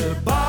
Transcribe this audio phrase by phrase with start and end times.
[0.00, 0.39] De bouw,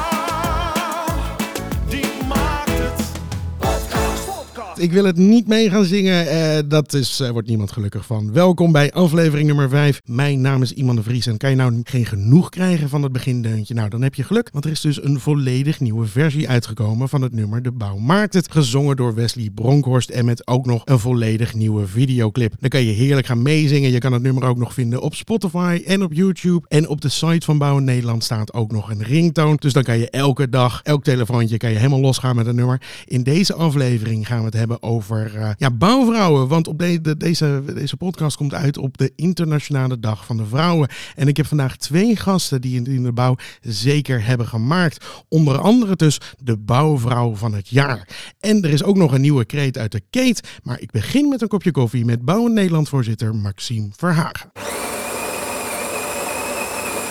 [4.81, 6.27] Ik wil het niet mee gaan zingen.
[6.27, 8.33] eh, dat is, eh, wordt niemand gelukkig van.
[8.33, 10.01] Welkom bij aflevering nummer 5.
[10.05, 11.25] Mijn naam is Iman de Vries.
[11.25, 13.73] En kan je nou geen genoeg krijgen van het begindeuntje?
[13.73, 14.49] Nou, dan heb je geluk.
[14.51, 18.33] Want er is dus een volledig nieuwe versie uitgekomen van het nummer De Bouw Maakt
[18.33, 18.51] Het.
[18.51, 20.09] Gezongen door Wesley Bronkhorst.
[20.09, 22.53] En met ook nog een volledig nieuwe videoclip.
[22.59, 23.91] Dan kan je heerlijk gaan meezingen.
[23.91, 26.65] Je kan het nummer ook nog vinden op Spotify en op YouTube.
[26.67, 29.55] En op de site van Bouwen Nederland staat ook nog een ringtoon.
[29.55, 32.81] Dus dan kan je elke dag, elk telefoontje, kan je helemaal losgaan met een nummer.
[33.05, 36.47] In deze aflevering gaan we het hebben over eh, ja, bouwvrouwen.
[36.47, 40.45] Want op de, de- deze, deze podcast komt uit op de Internationale Dag van de
[40.45, 40.89] Vrouwen.
[41.15, 45.05] En ik heb vandaag twee gasten die in, in de bouw zeker hebben gemaakt.
[45.29, 48.07] Onder andere dus de bouwvrouw van het jaar.
[48.39, 50.47] En er is ook nog een nieuwe kreet uit de Keet.
[50.63, 54.51] Maar ik begin met een kopje koffie met Bouwen Nederland voorzitter Maxime Verhagen.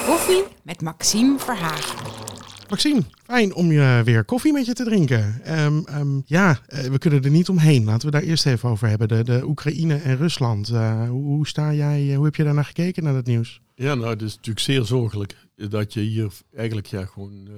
[0.07, 2.30] Koffie met Maxime Verhagen.
[2.71, 5.43] Maxime, fijn om je weer koffie met je te drinken.
[5.45, 7.85] Ehm, ehm, ja, eh, we kunnen er niet omheen.
[7.85, 9.09] Laten we daar eerst even over hebben.
[9.09, 10.69] De, de Oekraïne en Rusland.
[10.69, 13.61] Eh, hoe, sta jij, eh, hoe heb je daarnaar gekeken naar het nieuws?
[13.75, 17.49] Ja, nou, het is natuurlijk zeer zorgelijk dat je hier eigenlijk ja, gewoon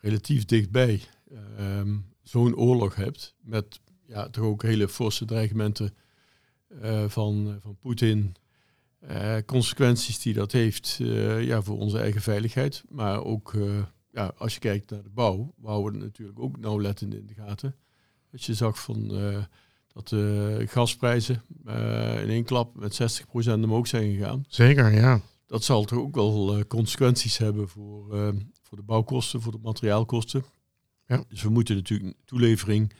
[0.00, 1.00] relatief dichtbij
[1.56, 3.34] ehm, zo'n oorlog hebt.
[3.40, 5.94] Met ja, toch ook hele forse dreigementen
[7.06, 8.34] van, van Poetin.
[9.46, 10.98] Consequenties die dat heeft
[11.40, 12.82] ja, voor onze eigen veiligheid.
[12.88, 13.54] Maar ook
[14.12, 17.76] ja, als je kijkt naar de bouw, we houden natuurlijk ook nauwlettend in de gaten.
[18.30, 19.44] Dat je zag van, eh,
[19.92, 25.20] dat de gasprijzen eh, in één klap met 60% omhoog zijn gegaan Zeker, ja.
[25.46, 30.44] dat zal toch ook wel eh, consequenties hebben voor, voor de bouwkosten, voor de materiaalkosten.
[31.06, 31.24] Ja.
[31.28, 32.92] Dus we moeten natuurlijk toelevering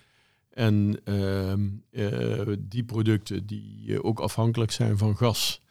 [0.51, 5.63] en ehm, eh, die producten die ook afhankelijk zijn van gas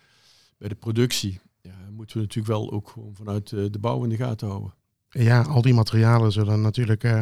[0.57, 4.15] bij de productie, ja, moeten we natuurlijk wel ook gewoon vanuit de bouw in de
[4.15, 4.73] gaten houden.
[5.09, 7.21] Ja, al die materialen zullen natuurlijk, eh,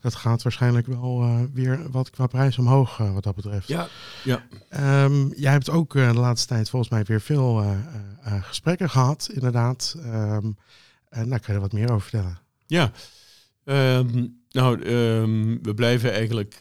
[0.00, 3.68] dat gaat waarschijnlijk wel eh, weer wat qua prijs omhoog eh, wat dat betreft.
[3.68, 3.88] Ja,
[4.24, 4.46] ja.
[4.68, 7.64] Ehm, jij hebt ook de laatste tijd volgens mij weer veel
[8.40, 9.96] gesprekken gehad, inderdaad.
[10.02, 10.50] Ehm
[11.08, 12.38] en daar kan je er wat meer over vertellen.
[12.66, 12.92] Ja,
[13.64, 14.78] Ehm, nou,
[15.62, 16.54] we blijven eigenlijk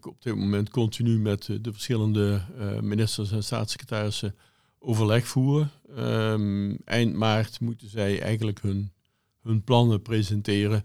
[0.00, 2.40] op dit moment continu met de verschillende
[2.80, 4.34] ministers en staatssecretarissen
[4.78, 5.70] overleg voeren.
[6.84, 8.92] Eind maart moeten zij eigenlijk hun,
[9.48, 10.84] hun plannen presenteren.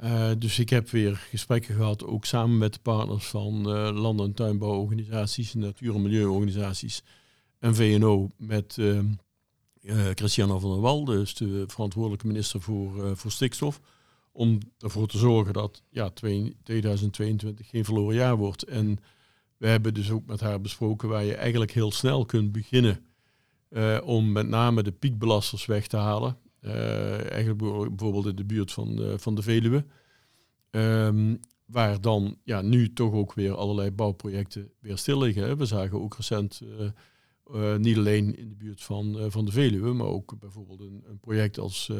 [0.00, 4.20] Eh, dus ik heb weer gesprekken gehad, ook samen met de partners van eh, land-
[4.20, 7.02] en tuinbouworganisaties, natuur- en milieuorganisaties
[7.58, 8.98] en VNO, met eh,
[10.14, 13.80] Christiana van der Wal, dus de verantwoordelijke minister voor, voor stikstof,
[14.32, 18.62] om ervoor te zorgen dat ja, twee- 2022 geen verloren jaar wordt.
[18.62, 18.98] En
[19.56, 23.04] we hebben dus ook met haar besproken waar je eigenlijk heel snel kunt beginnen
[24.04, 26.36] om met name de piekbelasters weg te halen.
[26.60, 27.58] Eh, eigenlijk
[27.96, 29.84] bijvoorbeeld in de buurt van, de- van de Veluwe.
[30.70, 35.42] Ehm, waar dan ja, nu toch ook weer allerlei bouwprojecten weer stil liggen.
[35.42, 35.56] hè.
[35.56, 36.86] We zagen ook recent, eh,
[37.72, 41.18] eh, niet alleen in de buurt van, van de Veluwe, maar ook bijvoorbeeld een, een
[41.20, 41.90] project als,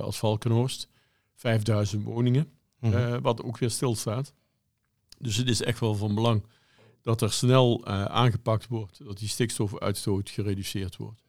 [0.00, 0.88] als Valkenhorst.
[1.34, 2.48] 5000 woningen,
[2.80, 3.20] Mhm.
[3.20, 4.34] wat ook weer stilstaat.
[5.18, 6.44] Dus het is echt wel van belang
[7.02, 11.24] dat er snel aangepakt wordt, dat die stikstofuitstoot gereduceerd wordt.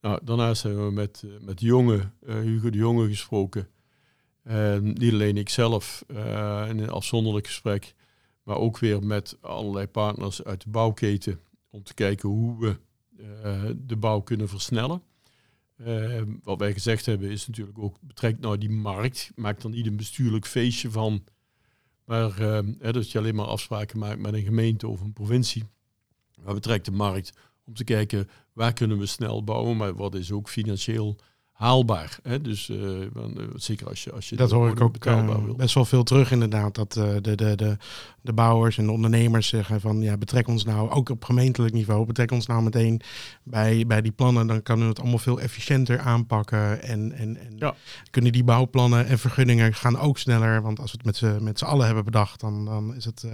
[0.00, 3.68] Nou, daarnaast hebben we met, eh, met jonge, eh, Hugo de Jonge gesproken.
[4.80, 7.94] Niet alleen ikzelf eh in een afzonderlijk gesprek,
[8.42, 11.40] maar ook weer met allerlei partners uit de bouwketen
[11.70, 12.76] om te kijken hoe we
[13.76, 15.02] de bouw kunnen versnellen.
[16.42, 19.96] Wat wij gezegd hebben is natuurlijk ook, betrek nou die markt, maak er niet een
[19.96, 21.24] bestuurlijk feestje van,
[22.04, 22.36] maar
[22.78, 25.64] hè, dat je alleen maar afspraken maakt met een gemeente of een provincie.
[26.42, 27.32] Maar betrek de markt
[27.70, 31.16] om te kijken waar kunnen we snel bouwen, maar wat is ook financieel
[31.60, 32.18] haalbaar.
[32.22, 32.40] Hè?
[32.40, 32.76] Dus eh,
[33.54, 35.54] zeker als je, als je Dat hoor ik ook betaalbaar eh, wil.
[35.54, 36.74] best wel veel terug inderdaad.
[36.74, 37.76] Dat de, de, de,
[38.20, 42.06] de bouwers en de ondernemers zeggen van ja, betrek ons nou, ook op gemeentelijk niveau,
[42.06, 43.00] betrek ons nou meteen
[43.42, 44.46] bij, bij die plannen.
[44.46, 46.82] Dan kunnen we het allemaal veel efficiënter aanpakken.
[46.82, 47.74] En, en, en Ja.
[48.10, 50.62] kunnen die bouwplannen en vergunningen gaan ook sneller.
[50.62, 53.26] Want als we het met z'n, met z'n allen hebben bedacht, dan, dan, is het,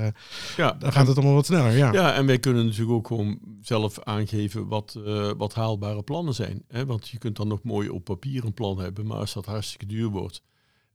[0.56, 1.72] Ja, dan gaat het allemaal wat sneller.
[1.76, 1.92] Ja.
[1.92, 4.98] Ja, en wij kunnen natuurlijk ook gewoon zelf aangeven wat,
[5.36, 6.62] wat haalbare plannen zijn.
[6.68, 6.86] Hè?
[6.86, 9.86] Want je kunt dan nog mooi op papier een plan hebben, maar als dat hartstikke
[9.86, 10.42] duur wordt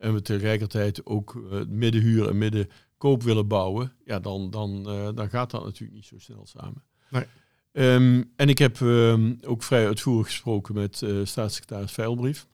[0.01, 5.29] en we tegelijkertijd ook eh, middenhuur en middenkoop willen bouwen, ja, dan, dan, eh, dan
[5.29, 6.83] gaat dat natuurlijk niet zo snel samen.
[7.09, 7.25] Nee.
[7.71, 12.47] Ehm, en ik heb ehm, ook vrij uitvoerig gesproken met eh, staatssecretaris Veilbrief,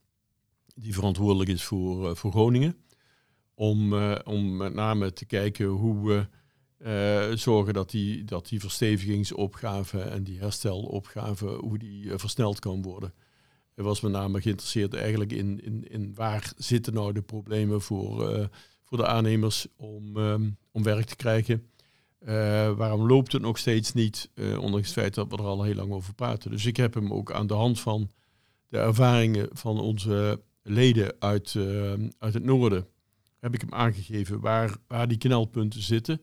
[0.75, 2.75] die verantwoordelijk is voor, voor Groningen,
[3.53, 3.93] om,
[4.23, 6.27] om met name te kijken hoe we
[7.35, 13.13] zorgen dat die, dat die verstevigingsopgave en die herstelopgave, hoe die versneld kan worden.
[13.77, 18.29] Hij was met name geïnteresseerd eigenlijk in, in, in waar zitten nou de problemen voor,
[18.33, 18.45] eh,
[18.83, 21.69] voor de aannemers om, ehm, om werk te krijgen.
[22.19, 25.63] Eh, waarom loopt het nog steeds niet, eh, ondanks het feit dat we er al
[25.63, 26.51] heel lang over praten.
[26.51, 28.09] Dus ik heb hem ook aan de hand van
[28.67, 31.55] de ervaringen van onze leden uit,
[32.19, 32.87] uit het noorden,
[33.39, 36.21] heb ik hem aangegeven waar, waar die knelpunten zitten.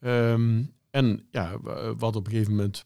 [0.00, 2.82] Ehm, en ja, wa- wat op een gegeven moment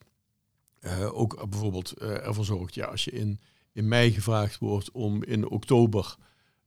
[1.11, 3.39] ook bijvoorbeeld ervoor zorgt, ja, als je in,
[3.79, 6.15] in mei gevraagd wordt om in oktober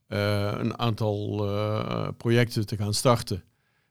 [0.07, 3.43] eh, een aantal eh, projecten te gaan starten.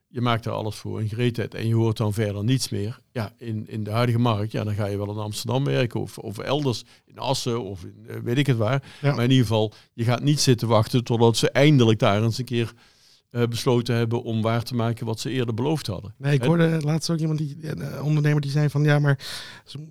[0.09, 2.99] Je maakt er alles voor in gereedheid en je hoort dan verder niets meer.
[3.13, 6.19] Ja, in, in de huidige markt, ja, dan ga je wel in Amsterdam werken of,
[6.19, 8.83] of elders in Assen of in, eh, weet ik het waar.
[9.01, 9.15] Ja.
[9.15, 12.45] Maar in ieder geval, je gaat niet zitten wachten totdat ze eindelijk daar eens een
[12.45, 12.73] keer
[13.33, 16.15] eh, besloten hebben om waar te maken wat ze eerder beloofd hadden.
[16.19, 19.19] Nee, ik En- hoorde laatst ook iemand, die, een ondernemer die zei van ja, maar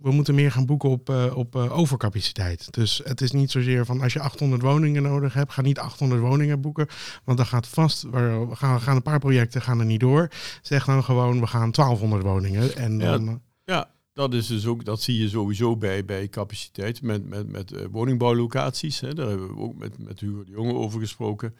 [0.01, 2.73] we moeten meer gaan boeken op, eh, op eh, overcapaciteit.
[2.73, 6.21] Dus het is niet zozeer van als je 800 woningen nodig hebt, ga niet 800
[6.21, 6.87] woningen boeken.
[7.23, 10.27] Want dan gaat vast, we gaan, gaan een paar projecten gaan er niet door.
[10.61, 12.75] Zeg dan gewoon, we gaan 1200 woningen.
[12.75, 13.33] En Ja, dan, eh,
[13.65, 17.71] Ja, dat is dus ook, dat zie je sowieso bij, bij capaciteit met, met, met
[17.71, 18.99] eh, woningbouwlocaties.
[18.99, 19.13] Hè.
[19.13, 21.55] Daar hebben we ook met, met Hugo de Jonge over gesproken.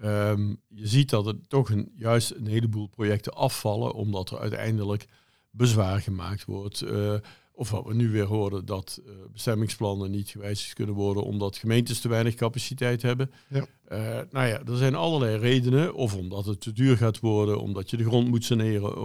[0.00, 5.06] Ehm, je ziet dat er toch een, juist een heleboel projecten afvallen, omdat er uiteindelijk
[5.50, 6.82] bezwaar gemaakt wordt.
[6.82, 7.14] eh,
[7.60, 12.00] of wat we nu weer horen, dat eh, bestemmingsplannen niet gewijzigd kunnen worden omdat gemeentes
[12.00, 13.30] te weinig capaciteit hebben.
[13.48, 13.66] Ja.
[13.84, 13.98] Eh,
[14.30, 15.94] nou ja, er zijn allerlei redenen.
[15.94, 19.02] Of omdat het te duur gaat worden, omdat je de grond moet saneren.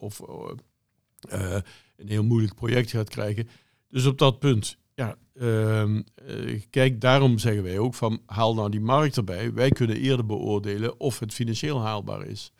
[0.00, 0.20] Of,
[1.28, 1.56] eh,
[1.96, 3.48] een heel moeilijk project gaat krijgen.
[3.88, 8.70] Dus op dat punt, ja, ehm, eh, kijk, daarom zeggen wij ook van haal nou
[8.70, 9.52] die markt erbij.
[9.52, 12.52] Wij kunnen eerder beoordelen of het financieel haalbaar is.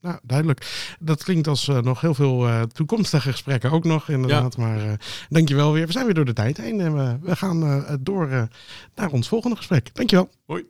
[0.00, 0.94] nou, duidelijk.
[1.00, 4.56] Dat klinkt als eh, nog heel veel eh, toekomstige gesprekken ook nog inderdaad.
[4.56, 4.92] Maar eh
[5.28, 5.86] dankjewel weer.
[5.86, 8.48] We zijn weer door de tijd heen en we, we gaan door
[8.94, 9.94] naar ons volgende gesprek.
[9.94, 10.30] Dankjewel.
[10.46, 10.64] Hoi.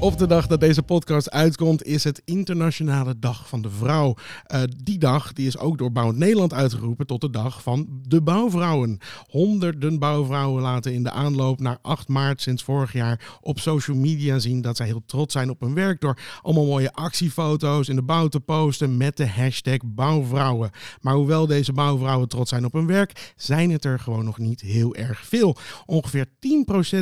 [0.00, 4.14] Op de dag dat deze podcast uitkomt is het Internationale Dag van de Vrouw.
[4.44, 8.22] Eh, die dag die is ook door Bouwend Nederland uitgeroepen tot de dag van de
[8.22, 8.98] bouwvrouwen.
[9.28, 14.38] Honderden bouwvrouwen laten in de aanloop naar 8 maart sinds vorig jaar op social media
[14.38, 18.02] zien dat zij heel trots zijn op hun werk door allemaal mooie actiefoto's in de
[18.02, 20.70] bouw te posten met de hashtag bouwvrouwen.
[21.00, 24.60] Maar hoewel deze bouwvrouwen trots zijn op hun werk, zijn het er gewoon nog niet
[24.60, 25.56] heel erg veel.
[25.86, 26.30] Ongeveer 10%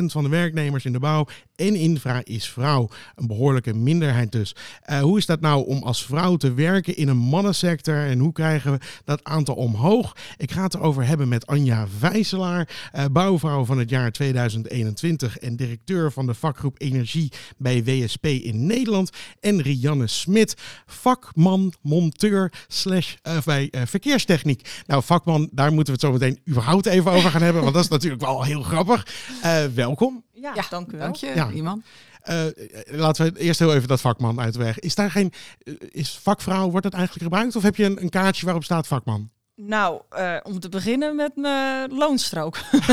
[0.05, 2.89] van de werknemers in de bouw en infra is vrouw.
[3.15, 4.55] Een behoorlijke minderheid dus.
[4.81, 8.31] Eh, hoe is dat nou om als vrouw te werken in een mannensector en hoe
[8.31, 10.15] krijgen we dat aantal omhoog?
[10.37, 15.55] Ik ga het erover hebben met Anja Vijzelaar, eh, bouwvrouw van het jaar 2021 en
[15.55, 19.09] directeur van de vakgroep Energie bij WSP in Nederland.
[19.39, 20.55] En Rianne Smit,
[20.85, 24.69] vakman, monteur slash eh, bij verkeerstechniek.
[24.87, 27.83] Nou, vakman, daar moeten we het zo meteen überhaupt even over gaan hebben, want dat
[27.83, 29.07] is natuurlijk wel heel grappig.
[29.41, 30.23] Eh, welkom.
[30.33, 30.99] Ja, Ja, dank u wel.
[30.99, 31.51] Dank je, Ja.
[31.51, 31.83] iemand.
[32.23, 32.45] Eh,
[32.85, 34.79] laten we eerst heel even dat vakman uit de weg.
[34.79, 37.55] Is daar geen, eh, is vakvrouw, wordt dat eigenlijk gebruikt?
[37.55, 39.29] Of heb je een, een kaartje waarop staat vakman?
[39.55, 42.57] Nou, eh, om te beginnen met mijn loonstrook.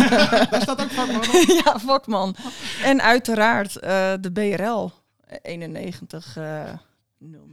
[0.51, 1.23] Daar staat ook vakman
[1.65, 2.37] ja, vakman.
[2.83, 3.73] En uiteraard
[4.23, 4.91] de BRL
[5.43, 6.37] 91.
[6.37, 6.90] eh 00.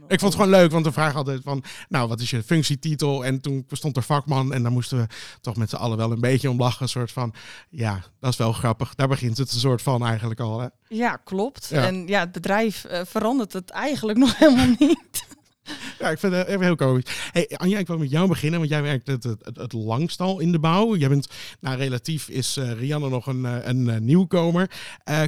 [0.08, 3.24] Ik vond het gewoon leuk, want de vraag altijd van, nou, wat is je functietitel?
[3.24, 5.06] En toen stond er vakman en daar moesten we
[5.40, 6.82] toch met z'n allen wel een beetje om lachen.
[6.82, 7.34] Een soort van,
[7.70, 8.94] ja, dat is wel grappig.
[8.94, 10.66] Daar begint het een soort van eigenlijk al, hè?
[10.88, 11.68] Ja, klopt.
[11.70, 11.86] Ja.
[11.86, 15.26] En ja, het bedrijf eh, verandert het eigenlijk nog helemaal niet.
[15.98, 17.30] Ja, ik vind het even heel komisch.
[17.32, 20.38] Hey, Anja, ik wil met jou beginnen, want jij werkt het, het, het, langst al
[20.38, 20.96] in de bouw.
[20.96, 21.28] Jij bent,
[21.60, 24.70] nou, relatief is eh, Rianne nog een, eh, een, eh, nieuwkomer.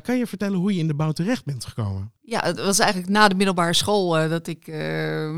[0.02, 2.12] Kan je vertellen hoe je in de bouw terecht bent gekomen?
[2.20, 4.66] Ja, het was eigenlijk na de middelbare school dat, ik,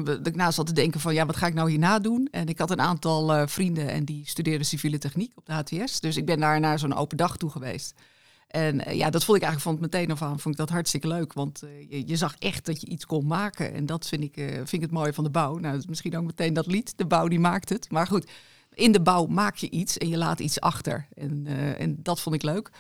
[0.05, 2.29] dat ik naast zat te denken van ja, wat ga ik nou hierna doen?
[2.31, 6.01] En ik had een aantal vrienden en die studeerden civiele techniek op de HTS.
[6.01, 7.95] Dus ik ben daar naar zo'n open dag toe geweest.
[8.53, 10.71] En eh, ja, dat vond ik eigenlijk van het meteen af aan vond ik dat
[10.71, 11.33] hartstikke leuk.
[11.33, 13.75] Want eh, je, zag echt dat je iets kon maken.
[13.75, 15.59] En dat vind ik, eh, vind ik het mooie van de bouw.
[15.59, 16.93] Nou, misschien ook meteen dat lied.
[16.97, 17.91] De bouw die maakt het.
[17.91, 18.31] Maar goed,
[18.75, 21.07] in de bouw maak je iets en je laat iets achter.
[21.15, 21.47] En,
[21.79, 22.71] en dat vond ik leuk.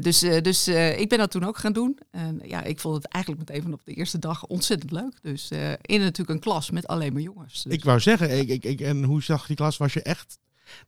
[0.00, 1.98] Dus dus ik ben dat toen ook gaan doen.
[2.10, 5.18] En ja, ik vond het eigenlijk meteen vanaf de eerste dag ontzettend leuk.
[5.22, 5.50] Dus
[5.82, 7.62] in natuurlijk een klas met alleen maar jongens.
[7.62, 9.76] Dus- Ik wou zeggen, ik, ik, en hoe zag die klas?
[9.76, 10.38] Was je echt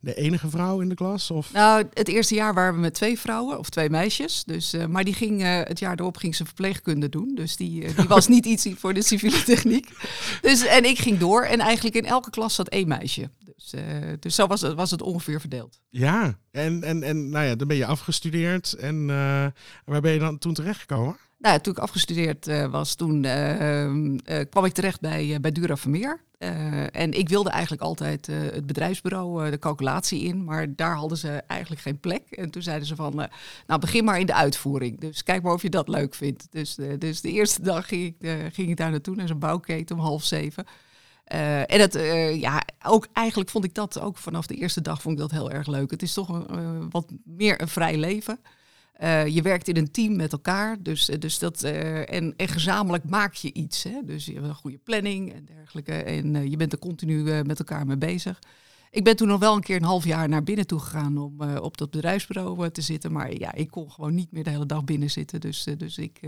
[0.00, 1.31] de enige vrouw in de klas?
[1.31, 1.53] Of?
[1.53, 4.45] Nou, het eerste jaar waren we met twee vrouwen of twee meisjes.
[4.45, 7.35] Dus, eh, maar die ging eh, het jaar erop ging ze verpleegkunde doen.
[7.35, 9.88] Dus die, eh, die was niet iets voor de civiele techniek.
[10.41, 11.43] Dus, en ik ging door.
[11.43, 13.31] En eigenlijk in elke klas zat één meisje.
[13.45, 13.75] Dus,
[14.21, 15.81] dus zo was het, was het ongeveer verdeeld.
[15.91, 18.73] Ja, en, en, en nou ja, dan ben je afgestudeerd.
[18.73, 19.07] En
[19.85, 21.17] waar ben je dan toen terechtgekomen?
[21.45, 25.77] Nou, toen ik afgestudeerd eh, was, toen eh, eh, kwam ik terecht bij, bij Dura
[25.77, 26.21] Vermeer.
[26.93, 31.81] En ik wilde eigenlijk altijd het bedrijfsbureau, de calculatie in, maar daar hadden ze eigenlijk
[31.83, 32.23] geen plek.
[32.31, 33.29] En toen zeiden ze van,
[33.67, 35.01] nou begin maar in de uitvoering.
[35.01, 36.47] Dus kijk maar of je dat leuk vindt.
[36.51, 40.03] Dus, dus de eerste dag ging ik, ging ik daar naartoe, naar zo'n bouwketen om
[40.03, 40.65] half zeven.
[41.25, 45.21] En eh, ja, ook eigenlijk vond ik dat ook vanaf de eerste dag vond ik
[45.21, 45.91] dat heel erg leuk.
[45.91, 48.39] Het is toch een, wat meer een vrij leven.
[48.95, 52.49] Eh, je werkt in een team met elkaar, dus, eh, dus dat, eh, en, en
[52.49, 53.83] gezamenlijk maak je iets.
[53.83, 54.01] Hè?
[54.05, 55.93] Dus je hebt een goede planning en dergelijke.
[55.93, 58.39] En je bent er continu met elkaar mee bezig.
[58.91, 61.41] Ik ben toen nog wel een keer een half jaar naar binnen toe gegaan om
[61.41, 63.13] op dat bedrijfsbureau te zitten.
[63.13, 65.41] Maar ja, ik kon gewoon niet meer de hele dag binnen zitten.
[65.41, 66.21] Dus, dus ik,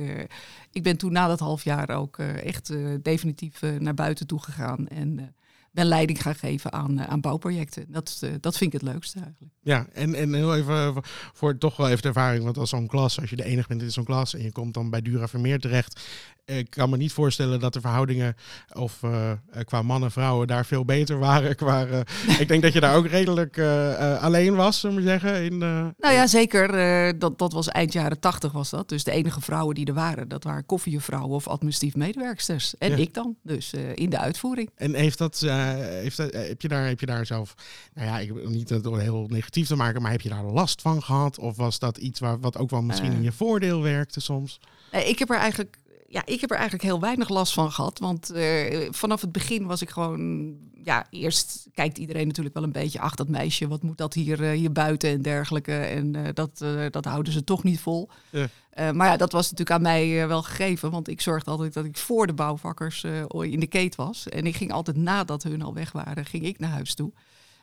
[0.72, 4.88] ik ben toen na dat half jaar ook echt definitief naar buiten toe gegaan.
[4.88, 5.34] En
[5.76, 7.84] ben leiding gaan geven aan, eh, aan bouwprojecten.
[7.88, 9.52] Dat, eh, dat vind ik het leukste eigenlijk.
[9.62, 12.44] Ja, en, en heel even voor- voor toch wel even de ervaring.
[12.44, 14.74] Want als zo'n klas, als je de enige bent in zo'n klas en je komt
[14.74, 16.00] dan bij Dura Vermeer terecht.
[16.44, 18.34] Ik kan me niet voorstellen dat de verhoudingen
[18.74, 21.56] of eh, eh, qua mannen en vrouwen daar veel beter waren.
[21.56, 22.00] Qua, eh,
[22.40, 25.44] ik denk dat je daar ook redelijk eh, eh, alleen was, zullen we zeggen.
[25.44, 26.74] In, eh, Nou ja, zeker.
[26.74, 28.88] eh, dat, dat was eind jaren tachtig was dat.
[28.88, 32.76] Dus de enige vrouwen die er waren, dat waren koffiejuffrouwen of administratief medewerksters.
[32.78, 32.96] En Ja.
[32.96, 34.70] ik dan, dus eh, in de uitvoering.
[34.74, 37.54] En heeft dat, eh, heeft dat, eh, heb, je daar, heb je daar zelf,
[37.94, 40.80] nou ja, ik wil niet het heel negatief te maken, maar heb je daar last
[40.82, 41.38] van gehad?
[41.38, 43.16] Of was dat iets waar, wat ook wel misschien Eh.
[43.16, 44.60] in je voordeel werkte soms?
[44.90, 45.78] Eh, ik heb er eigenlijk.
[46.08, 47.98] Ja, ik heb er eigenlijk heel weinig last van gehad.
[47.98, 50.54] Want eh, vanaf het begin was ik gewoon.
[50.84, 53.00] Ja, eerst kijkt iedereen natuurlijk wel een beetje.
[53.00, 55.74] Ach, dat meisje, wat moet dat hier, eh, hier buiten en dergelijke.
[55.74, 58.08] En eh, dat, dat houden ze toch niet vol.
[58.30, 58.48] Ja.
[58.92, 60.90] Maar ja, dat was natuurlijk aan mij wel gegeven.
[60.90, 63.04] Want ik zorgde altijd dat ik voor de bouwvakkers
[63.40, 64.28] in de keet was.
[64.28, 67.12] En ik ging altijd nadat hun al weg waren, ging ik naar huis toe.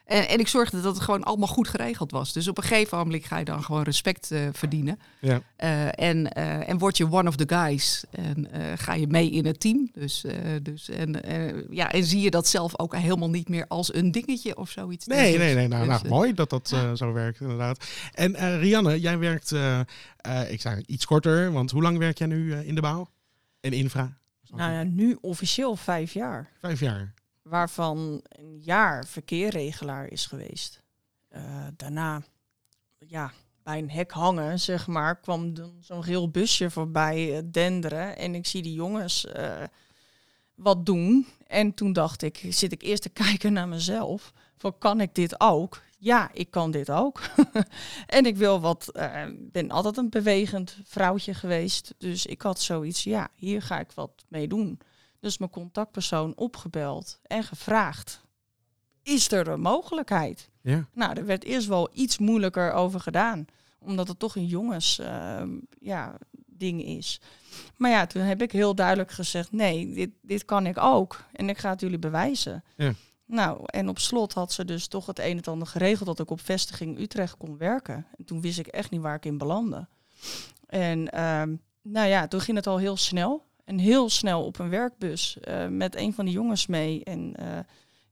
[0.05, 2.33] En, en ik zorgde dat het gewoon allemaal goed geregeld was.
[2.33, 4.99] Dus op een gegeven moment ga je dan gewoon respect eh, verdienen.
[5.19, 5.41] Ja.
[5.55, 8.03] Eh, en, eh, en word je one of the guys.
[8.11, 9.89] En eh, ga je mee in het team.
[9.93, 13.65] Dus, eh, dus, en, eh, ja, en zie je dat zelf ook helemaal niet meer
[13.67, 15.05] als een dingetje of zoiets.
[15.05, 15.67] Nee, nee, nee.
[15.67, 17.85] Nou, Dus, nou mooi dat dat zo werkt, inderdaad.
[18.13, 19.79] En eh, Rianne, jij werkt, eh,
[20.17, 23.09] eh, ik zei iets korter, want hoe lang werk jij nu in de bouw?
[23.59, 24.17] En infra?
[24.55, 26.49] Nou ja, nu officieel vijf jaar.
[26.59, 27.13] Vijf jaar.
[27.43, 30.81] Waarvan een jaar verkeerregelaar is geweest.
[31.27, 32.21] Eh, daarna,
[32.97, 33.31] ja,
[33.63, 38.17] bij een hek hangen, zeg maar, kwam zo'n geel busje voorbij eh, denderen.
[38.17, 39.63] En ik zie die jongens eh,
[40.55, 41.27] wat doen.
[41.47, 44.33] En toen dacht ik, zit ik eerst te kijken naar mezelf.
[44.57, 45.81] Van, kan ik dit ook?
[45.97, 47.21] Ja, ik kan dit ook.
[48.07, 51.93] en ik wil wat, eh, ben altijd een bewegend vrouwtje geweest.
[51.97, 54.79] Dus ik had zoiets, ja, hier ga ik wat mee doen.
[55.23, 58.21] Dus mijn contactpersoon opgebeld en gevraagd:
[59.03, 60.49] Is er een mogelijkheid?
[60.61, 60.87] Ja.
[60.93, 63.45] Nou, er werd eerst wel iets moeilijker over gedaan,
[63.79, 65.49] omdat het toch een jongens ehm,
[65.79, 67.21] ja, ding is.
[67.77, 71.23] Maar ja, toen heb ik heel duidelijk gezegd: nee, dit, dit kan ik ook.
[71.31, 72.63] En ik ga het jullie bewijzen.
[72.75, 72.93] Ja.
[73.25, 76.29] Nou, en op slot had ze dus toch het een en ander geregeld dat ik
[76.29, 78.07] op vestiging Utrecht kon werken.
[78.17, 79.87] En toen wist ik echt niet waar ik in belandde.
[80.67, 83.51] En ehm, nou ja, toen ging het al heel snel.
[83.65, 87.03] En heel snel op een werkbus eh, met een van de jongens mee.
[87.03, 87.59] En eh,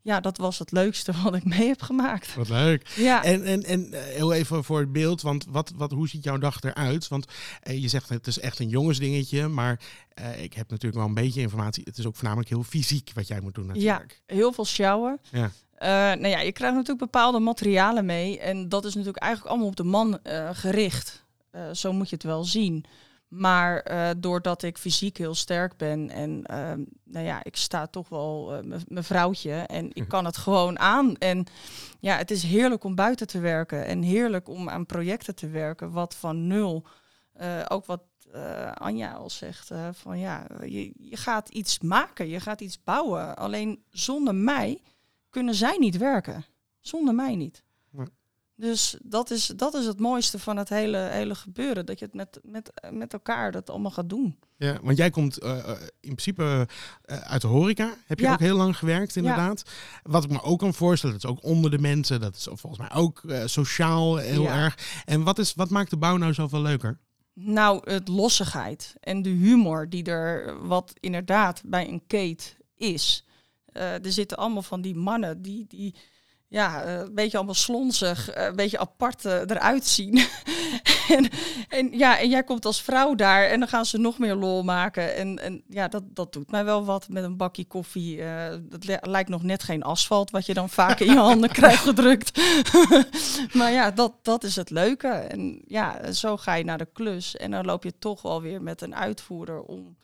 [0.01, 2.35] ja, dat was het leukste wat ik mee heb gemaakt.
[2.35, 2.87] Wat leuk.
[2.95, 6.23] Ja, En, en, en eh, heel even voor het beeld, want wat, wat, hoe ziet
[6.23, 7.07] jouw dag eruit?
[7.07, 7.25] Want
[7.63, 9.79] je zegt het is echt een jongensdingetje, maar
[10.37, 11.83] ik heb natuurlijk wel een beetje informatie.
[11.83, 14.21] Het is ook voornamelijk heel fysiek wat jij moet doen natuurlijk.
[14.25, 15.19] heel veel sjouwen.
[15.31, 15.51] Ja.
[16.15, 18.39] Nou ja, je krijgt natuurlijk bepaalde materialen mee.
[18.39, 20.19] En dat is natuurlijk eigenlijk allemaal op de man
[20.53, 21.25] gericht.
[21.71, 22.85] Zo moet je het wel zien.
[23.31, 28.09] Maar eh, doordat ik fysiek heel sterk ben en ehm, nou ja, ik sta toch
[28.09, 31.15] wel m- mijn vrouwtje en ik kan het gewoon aan.
[31.15, 31.45] En
[31.99, 35.91] ja, het is heerlijk om buiten te werken en heerlijk om aan projecten te werken,
[35.91, 36.85] wat van nul,
[37.33, 38.01] eh, ook wat
[38.73, 43.35] Anja al zegt, van ja, je, je gaat iets maken, je gaat iets bouwen.
[43.37, 44.81] Alleen zonder mij
[45.29, 46.45] kunnen zij niet werken.
[46.79, 47.63] Zonder mij niet.
[48.61, 51.85] Dus dat is, dat is het mooiste van het hele, hele gebeuren.
[51.85, 54.39] Dat je het met, met, met elkaar dat allemaal gaat doen.
[54.57, 56.67] Ja, want jij komt eh, eh, in principe
[57.01, 57.93] eh, uit de horeca.
[58.05, 58.33] Heb je Ja.
[58.33, 59.63] ook heel lang gewerkt, inderdaad.
[60.03, 62.19] Wat ik me ook kan voorstellen, dat is ook onder de mensen.
[62.19, 64.55] Dat is volgens mij ook sociaal heel Ja.
[64.55, 65.01] erg.
[65.05, 66.99] En wat, is, wat maakt de bouw nou zoveel leuker?
[67.33, 72.43] Nou, het lossigheid en de humor die er wat inderdaad bij een Kate
[72.75, 73.25] is.
[73.73, 75.95] Er zitten allemaal van die mannen die, die
[76.51, 80.17] ja, eh, een beetje allemaal slonzig, eh, een beetje apart eh, eruit zien.
[81.17, 81.29] en,
[81.69, 84.63] en ja, en jij komt als vrouw daar en dan gaan ze nog meer lol
[84.63, 85.15] maken.
[85.15, 88.23] En, en ja, dat, dat doet mij wel wat met een bakje koffie.
[88.23, 91.49] eh, dat li- lijkt nog net geen asfalt wat je dan vaak in je handen
[91.49, 92.41] krijgt gedrukt.
[93.57, 95.07] maar ja, dat, dat is het leuke.
[95.07, 98.61] En ja, zo ga je naar de klus en dan loop je toch wel weer
[98.61, 99.97] met een uitvoerder om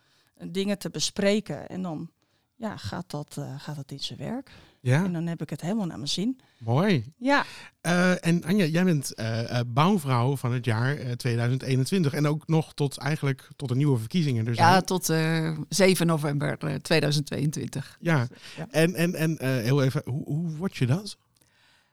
[0.46, 1.68] dingen te bespreken.
[1.70, 2.10] En dan
[2.56, 4.52] ja, gaat, dat, gaat dat in zijn werk.
[4.88, 6.40] Ja, En dan heb ik het helemaal naar mijn zin.
[6.58, 7.06] mooi.
[7.18, 7.46] Ja,
[7.82, 12.14] Eh, en Anja, jij bent eh, eh, bouwvrouw van het jaar eh, 2021.
[12.14, 14.46] En ook nog tot eigenlijk tot de nieuwe verkiezingen.
[14.46, 17.98] Dus Ja, tot eh, 7 november eh, 2022.
[18.02, 18.28] ja.
[18.58, 18.68] Ja.
[18.72, 21.18] En, en, en eh, heel even, hoe, hoe word je dat?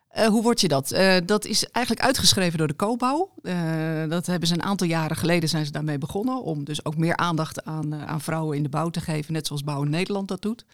[0.08, 0.90] Eh, hoe word je dat?
[0.92, 3.30] Eh, dat is eigenlijk uitgeschreven door de Koopbouw.
[3.42, 6.42] Eh, dat hebben ze een aantal jaren geleden zijn ze daarmee begonnen.
[6.42, 9.32] Om dus ook meer aandacht aan, aan vrouwen in de bouw te geven.
[9.32, 10.64] Net zoals Bouw in Nederland dat doet.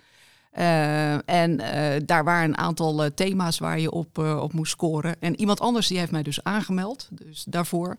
[0.51, 5.21] Eh, en eh, daar waren een aantal eh, thema's waar je op, op moest scoren.
[5.21, 7.09] En iemand anders die heeft mij dus aangemeld.
[7.11, 7.97] Dus daarvoor.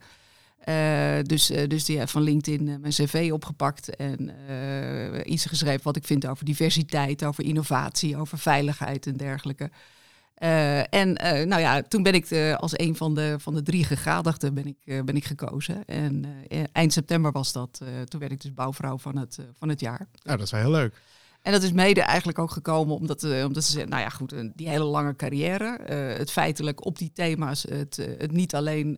[1.24, 4.31] Dus, dus die heeft van LinkedIn mijn cv opgepakt en
[5.25, 9.70] iets geschreven wat ik vind over diversiteit, over innovatie, over veiligheid en dergelijke.
[10.89, 11.13] En
[11.48, 15.05] nou ja, toen ben ik als een van de, van de drie gegadigden ben ik,
[15.05, 15.86] ben ik gekozen.
[15.86, 16.25] En
[16.72, 17.81] eind september was dat.
[18.08, 20.08] toen werd ik dus bouwvrouw van het, van het jaar.
[20.24, 20.96] Nou, dat is wel heel leuk.
[21.41, 24.50] En dat is mede eigenlijk ook gekomen omdat, eh, omdat ze nou ja goed, eh,
[24.55, 25.77] die hele lange carrière.
[25.77, 28.98] eh, het feitelijk op die thema's, het, het niet alleen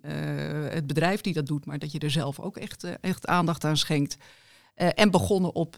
[0.69, 3.77] het bedrijf die dat doet, maar dat je er zelf ook echt, echt aandacht aan
[3.77, 4.17] schenkt.
[4.75, 5.77] En begonnen op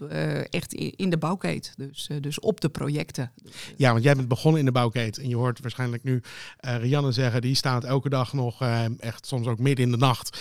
[0.50, 3.32] echt in de bouwkeet, dus, dus op de projecten.
[3.76, 5.22] Ja, want jij bent begonnen in de bouwketen.
[5.22, 6.22] En je hoort waarschijnlijk nu
[6.56, 8.62] Rianne zeggen, die staat elke dag nog,
[8.98, 10.38] echt soms ook midden in de nacht,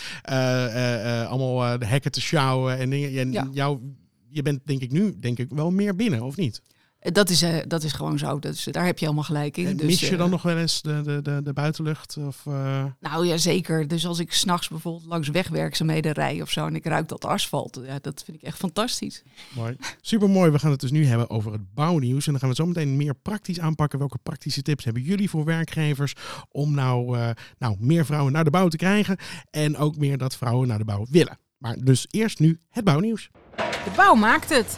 [1.29, 3.19] allemaal de hekken te sjouwen en dingen.
[3.19, 3.47] En Ja.
[3.51, 3.79] jou,
[4.35, 6.61] je bent denk ik nu, denk ik, wel meer binnen, of niet?
[6.99, 9.57] Eh, Dat is, eh, dat is gewoon zo, dat is, daar heb je helemaal gelijk
[9.57, 9.67] in.
[9.67, 12.17] En Dus, mis je eh, dan nog wel eens de, de, de, de buitenlucht?
[12.17, 13.87] Of, eh, Nou ja, zeker.
[13.87, 17.81] Dus als ik s'nachts bijvoorbeeld langs wegwerkzaamheden rij of zo en ik ruik dat asfalt,
[17.85, 19.23] ja, dat vind ik echt fantastisch.
[19.55, 19.75] Mooi.
[20.01, 20.51] Super mooi.
[20.51, 22.25] We gaan het dus nu hebben over het bouwnieuws.
[22.25, 23.99] En dan gaan we zo meteen meer praktisch aanpakken.
[23.99, 26.13] Welke praktische tips hebben jullie voor werkgevers
[26.49, 29.17] om nou, eh, nou meer vrouwen naar de bouw te krijgen?
[29.49, 31.37] En ook meer dat vrouwen naar de bouw willen.
[31.57, 33.29] Maar dus eerst nu het bouwnieuws.
[33.85, 34.77] De bouw maakt het.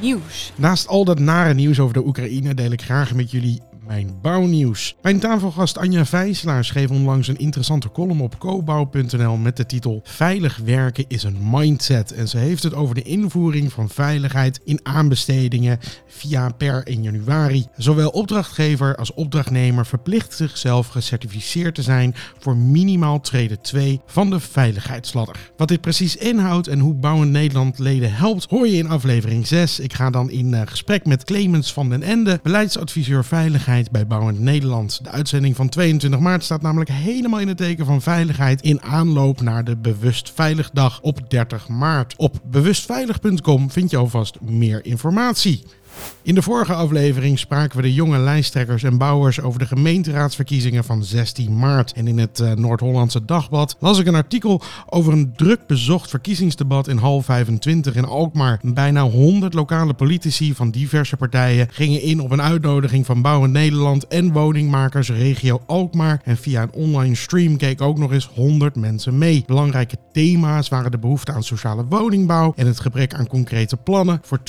[0.00, 0.52] Nieuws.
[0.56, 4.96] Naast al dat nare nieuws over de Oekraïne deel ik graag met jullie mijn bouwnieuws.
[5.02, 10.60] Mijn tafelgast Anja Vijslaar schreef onlangs een interessante column op cobouw.nl met de titel Veilig
[10.64, 12.12] werken is een mindset.
[12.12, 17.66] En ze heeft het over de invoering van veiligheid in aanbestedingen via per 1 januari.
[17.76, 24.40] Zowel opdrachtgever als opdrachtnemer verplicht zichzelf gecertificeerd te zijn voor minimaal trede 2 van de
[24.40, 25.50] veiligheidsladder.
[25.56, 29.80] Wat dit precies inhoudt en hoe Bouwen Nederland leden helpt, hoor je in aflevering 6.
[29.80, 34.42] Ik ga dan in eh, gesprek met Clemens van den Ende, beleidsadviseur veiligheid bij Bouwen
[34.42, 35.04] Nederland.
[35.04, 39.40] De uitzending van 22 maart staat namelijk helemaal in het teken van veiligheid in aanloop
[39.40, 42.14] naar de Bewust Veilig Dag op 30 maart.
[42.16, 45.64] Op bewustveilig.com vind je alvast meer informatie.
[46.26, 51.04] In de vorige aflevering spraken we de jonge lijsttrekkers en bouwers over de gemeenteraadsverkiezingen van
[51.04, 51.92] 16 maart.
[51.92, 56.88] En in het eh, Noord-Hollandse Dagblad las ik een artikel over een druk bezocht verkiezingsdebat
[56.88, 58.60] in hal 25 in Alkmaar.
[58.62, 64.06] Bijna 100 lokale politici van diverse partijen gingen in op een uitnodiging van Bouwen Nederland
[64.06, 66.20] en woningmakers regio Alkmaar.
[66.24, 69.42] En via een online stream keken ook nog eens 100 mensen mee.
[69.46, 74.20] Belangrijke thema's waren de behoefte aan sociale woningbouw en het gebrek aan concrete plannen.
[74.22, 74.40] Voor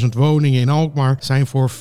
[0.00, 1.76] 20.000 woningen in Alkmaar zijn voor 5.000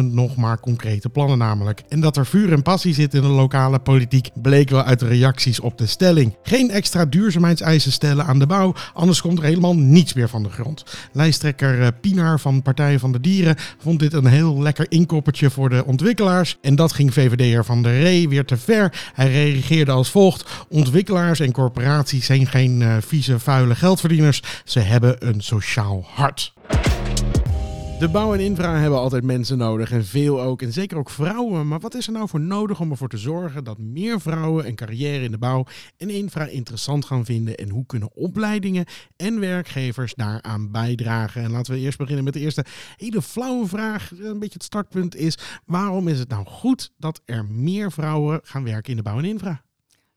[0.00, 1.82] nog maar concrete plannen namelijk.
[1.88, 5.06] En dat er vuur en passie zit in de lokale politiek bleek wel uit de
[5.06, 6.36] reacties op de stelling.
[6.42, 10.50] Geen extra duurzaamheidseisen stellen aan de bouw, anders komt er helemaal niets meer van de
[10.50, 10.84] grond.
[11.12, 15.68] Lijsttrekker eh, Pienaar van Partij van de Dieren vond dit een heel lekker inkoppertje voor
[15.68, 16.58] de ontwikkelaars.
[16.60, 19.10] En dat ging VVD'er Van der Ree weer te ver.
[19.14, 20.50] Hij reageerde als volgt.
[20.68, 24.42] Ontwikkelaars en corporaties zijn geen eh, vieze, vuile geldverdieners.
[24.64, 26.52] Ze hebben een sociaal hart.
[28.00, 30.62] De bouw en infra hebben altijd mensen nodig en veel ook.
[30.62, 31.68] En zeker ook vrouwen.
[31.68, 34.74] Maar wat is er nou voor nodig om ervoor te zorgen dat meer vrouwen een
[34.74, 35.64] carrière in de bouw
[35.96, 37.54] en infra interessant gaan vinden?
[37.54, 38.84] En hoe kunnen opleidingen
[39.16, 41.42] en werkgevers daaraan bijdragen?
[41.42, 42.64] En laten we eerst beginnen met de eerste
[42.96, 44.10] hele flauwe vraag.
[44.10, 48.64] Een beetje het startpunt is: waarom is het nou goed dat er meer vrouwen gaan
[48.64, 49.62] werken in de bouw en infra?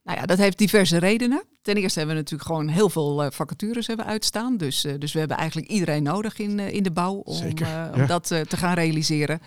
[0.04, 1.44] Nou ja, dat heeft diverse redenen.
[1.62, 4.56] Ten eerste hebben we natuurlijk gewoon heel veel eh, vacatures hebben uitstaan.
[4.56, 7.66] Dus, eh, dus we hebben eigenlijk iedereen nodig in, eh, in de bouw om, Zeker,
[7.66, 7.90] ja.
[7.94, 9.40] om dat te gaan realiseren.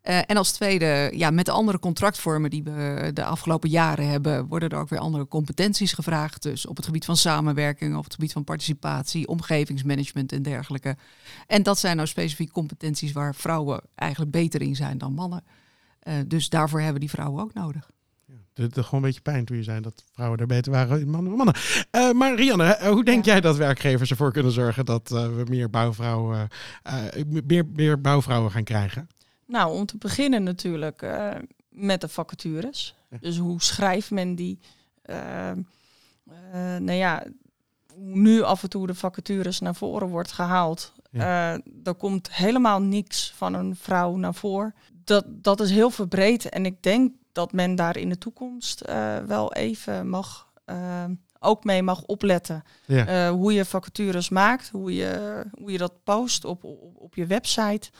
[0.00, 4.68] En als tweede, ja, met de andere contractvormen die we de afgelopen jaren hebben, worden
[4.68, 6.42] er ook weer andere competenties gevraagd.
[6.42, 10.96] Dus op het gebied van samenwerking, op het gebied van participatie, omgevingsmanagement en dergelijke.
[11.46, 15.44] En dat zijn nou specifiek competenties waar vrouwen eigenlijk beter in zijn dan mannen.
[16.26, 17.90] Dus daarvoor hebben die vrouwen ook nodig.
[18.62, 21.10] Het is gewoon een beetje pijn toen je zei dat vrouwen daar beter waren dan
[21.10, 21.36] mannen.
[21.36, 21.54] mannen.
[21.90, 25.70] Eh, maar Rianne, hoe denk jij dat werkgevers ervoor kunnen zorgen dat eh, we meer
[25.70, 26.48] bouwvrouwen,
[26.82, 26.94] eh,
[27.46, 29.08] meer, meer bouwvrouwen gaan krijgen?
[29.46, 31.06] Nou, om te beginnen natuurlijk
[31.68, 32.94] met de vacatures.
[33.10, 33.16] Ja.
[33.20, 34.58] Dus hoe schrijft men die?
[36.78, 37.24] Nou ja,
[37.94, 40.92] hoe nu af en toe de vacatures naar voren wordt gehaald.
[41.10, 41.54] Ja.
[41.54, 44.74] Uh, er komt helemaal niks van een vrouw naar voren.
[45.04, 46.48] Dat, dat is heel verbreed.
[46.48, 51.04] En ik denk dat men daar in de toekomst uh, wel even mag, uh,
[51.38, 52.62] ook mee mag opletten.
[52.86, 53.28] Ja.
[53.28, 57.26] Uh, hoe je vacatures maakt, hoe je, hoe je dat post op, op, op je
[57.26, 57.90] website.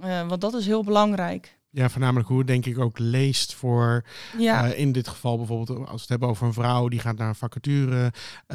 [0.00, 1.58] Want dat is heel belangrijk.
[1.70, 4.04] Ja, voornamelijk hoe denk ik ook leest voor
[4.38, 4.64] Ja.
[4.64, 7.34] in dit geval bijvoorbeeld als we het hebben over een vrouw die gaat naar een
[7.34, 8.12] vacature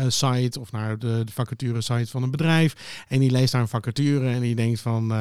[0.07, 3.67] site of naar de, de vacature site van een bedrijf en die leest daar een
[3.67, 5.11] vacature en die denkt van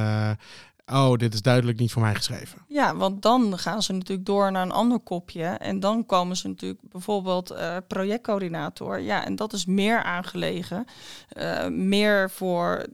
[0.93, 2.59] oh dit is duidelijk niet voor mij geschreven.
[2.69, 6.49] Ja, want dan gaan ze natuurlijk door naar een ander kopje en dan komen ze
[6.49, 9.01] natuurlijk bijvoorbeeld uh, projectcoördinator.
[9.01, 10.85] Ja, en dat is meer aangelegen,
[11.37, 12.87] uh, meer voor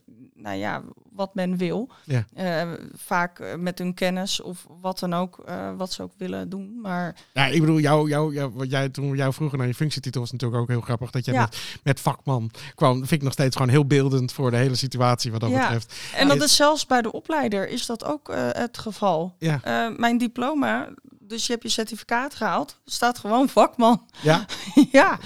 [0.45, 1.89] nou ja, wat men wil.
[2.05, 2.25] Ja.
[2.39, 6.81] Uh, vaak met hun kennis of wat dan ook, uh, wat ze ook willen doen.
[6.81, 9.75] Maar ja, ik bedoel, jou, jou, jou, wat jij toen we jou vroegen naar je
[9.75, 11.41] functietitel was natuurlijk ook heel grappig dat jij ja.
[11.41, 12.99] met, met, vakman kwam.
[12.99, 15.61] Dat vind ik nog steeds gewoon heel beeldend voor de hele situatie wat dat ja.
[15.61, 15.95] betreft.
[16.15, 19.35] En dat is zelfs bij de opleider is dat ook uh, het geval.
[19.39, 19.93] Ja.
[19.97, 20.89] Mijn diploma,
[21.27, 24.07] dus je hebt je certificaat gehaald, staat gewoon vakman.
[24.23, 24.45] Ja.
[24.93, 25.19] ja.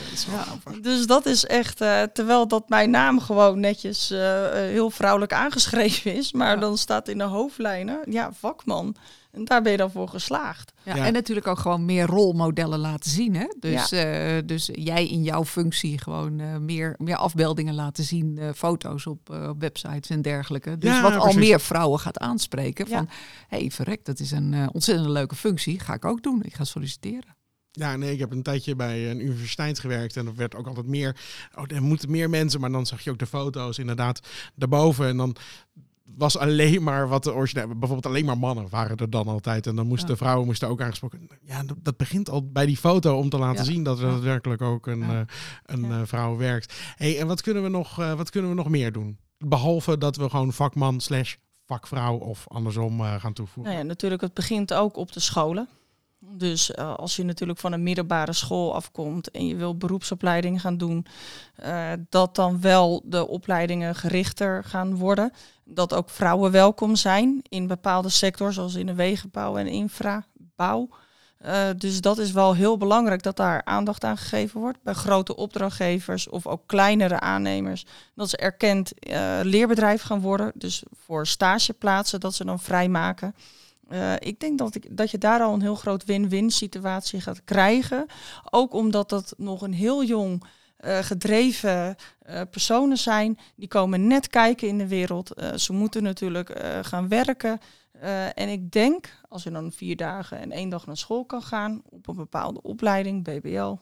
[0.81, 4.19] Dus dat is echt, uh, terwijl dat mijn naam gewoon netjes uh,
[4.51, 6.61] heel vrouwelijk aangeschreven is, maar ja.
[6.61, 8.97] dan staat in de hoofdlijnen, ja, vakman.
[9.31, 10.73] En daar ben je dan voor geslaagd.
[10.83, 11.07] Ja, ja.
[11.07, 13.35] En natuurlijk ook gewoon meer rolmodellen laten zien.
[13.35, 13.47] Hè?
[13.61, 14.37] Dus, ja.
[14.37, 19.07] uh, dus jij in jouw functie gewoon uh, meer, meer afbeeldingen laten zien, uh, foto's
[19.07, 20.79] op, op, websites en dergelijke.
[20.79, 22.87] Dus Ja, wat al meer vrouwen gaat aanspreken.
[22.87, 23.09] Van,
[23.49, 25.81] hé hey, verrek, dat is een ontzettend leuke functie.
[25.81, 26.43] Ga ik ook doen.
[26.43, 27.37] Ik ga solliciteren.
[27.79, 30.87] Ja, nee, ik heb een tijdje bij een universiteit gewerkt en er werd ook altijd
[30.87, 31.17] meer,
[31.55, 34.21] oh, er moeten meer mensen, maar dan zag je ook de foto's inderdaad
[34.55, 35.37] daarboven en dan
[36.19, 39.77] was alleen maar wat de originele, bijvoorbeeld alleen maar mannen waren er dan altijd en
[39.77, 40.17] dan moesten Ja.
[40.17, 41.29] vrouwen moesten ook aangesproken.
[41.43, 43.71] Ja, dat, dat begint al bij die foto om te laten Ja.
[43.71, 45.21] zien dat er daadwerkelijk ook een, Ja.
[45.21, 46.75] eh, een eh, vrouw werkt.
[46.97, 49.19] Hey, en wat kunnen we nog, eh, wat kunnen we nog meer doen?
[49.39, 51.35] Behalve dat we gewoon vakman slash
[51.67, 53.73] vakvrouw of andersom gaan toevoegen.
[53.73, 55.69] Nou ja, natuurlijk, het begint ook op de scholen.
[56.21, 60.77] Dus uh, als je natuurlijk van een middelbare school afkomt en je wil beroepsopleiding gaan
[60.77, 61.07] doen,
[61.65, 65.33] uh, dat dan wel de opleidingen gerichter gaan worden.
[65.65, 70.89] Dat ook vrouwen welkom zijn in bepaalde sectoren, zoals in de wegenbouw en infrabouw.
[71.47, 74.83] Uh, dus dat is wel heel belangrijk dat daar aandacht aan gegeven wordt.
[74.83, 77.87] Bij grote opdrachtgevers of ook kleinere aannemers.
[78.15, 78.93] Dat ze erkend
[79.43, 80.53] leerbedrijf gaan worden.
[80.55, 83.35] Dus voor stageplaatsen dat ze dan vrijmaken.
[83.89, 87.45] Uh, ik denk dat, ik, dat je daar al een heel groot win-win situatie gaat
[87.45, 88.07] krijgen.
[88.51, 90.45] Ook omdat dat nog een heel jong
[90.85, 91.97] uh, gedreven
[92.29, 93.39] uh, personen zijn.
[93.57, 95.33] Die komen net kijken in de wereld.
[95.57, 97.61] ze moeten natuurlijk gaan werken.
[98.35, 101.83] en ik denk, als je dan vier dagen en één dag naar school kan gaan...
[101.85, 103.75] op een bepaalde opleiding, BBL...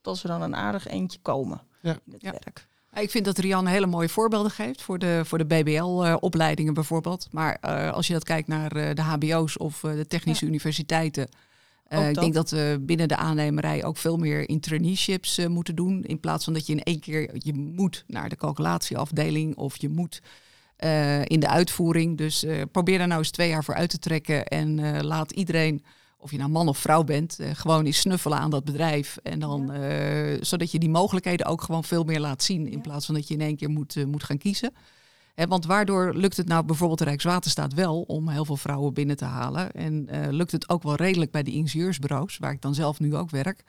[0.00, 1.92] dat ze dan een aardig eentje komen ja.
[2.06, 2.30] in het Ja.
[2.30, 2.66] werk.
[2.94, 7.28] Ik vind dat Rianne hele mooie voorbeelden geeft voor de, voor de BBL-opleidingen bijvoorbeeld.
[7.30, 10.50] Maar uh, als je dat kijkt naar uh, de HBO's of uh, de technische ja.
[10.50, 11.28] universiteiten.
[11.88, 16.02] Ik denk dat we binnen de aannemerij ook veel meer in traineeships moeten doen.
[16.02, 19.88] In plaats van dat je in één keer je moet naar de calculatieafdeling of je
[19.88, 20.22] moet
[21.24, 22.18] in de uitvoering.
[22.18, 25.84] Dus probeer daar nou eens twee jaar voor uit te trekken en laat iedereen
[26.22, 29.16] of je nou man of vrouw bent, uh, gewoon eens snuffelen aan dat bedrijf.
[29.22, 30.32] En dan, ja.
[30.32, 32.66] uh, zodat je die mogelijkheden ook gewoon veel meer laat zien.
[32.66, 32.80] In ja.
[32.80, 34.72] plaats van dat je in één keer moet, uh, moet gaan kiezen.
[35.34, 39.16] He, want waardoor lukt het nou bijvoorbeeld de Rijkswaterstaat wel om heel veel vrouwen binnen
[39.16, 39.72] te halen.
[39.72, 43.30] En lukt het ook wel redelijk bij de ingenieursbureaus, waar ik dan zelf nu ook
[43.30, 43.64] werk.